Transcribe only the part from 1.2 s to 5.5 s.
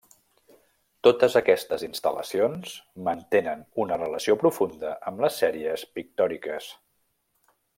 aquestes instal·lacions mantenen una relació profunda amb les